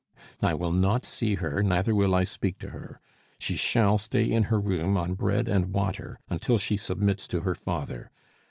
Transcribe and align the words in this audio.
"I 0.41 0.55
will 0.55 0.71
not 0.71 1.05
see 1.05 1.35
her, 1.35 1.61
neither 1.61 1.93
will 1.93 2.15
I 2.15 2.23
speak 2.23 2.57
to 2.57 2.69
her. 2.71 2.99
She 3.37 3.55
shall 3.55 3.99
stay 3.99 4.23
in 4.23 4.45
her 4.45 4.59
room, 4.59 4.97
on 4.97 5.13
bread 5.13 5.47
and 5.47 5.71
water, 5.71 6.19
until 6.27 6.57
she 6.57 6.75
submits 6.75 7.27
to 7.27 7.41
her 7.41 7.53
father. 7.53 8.09